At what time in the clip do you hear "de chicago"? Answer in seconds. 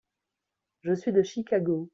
1.13-1.87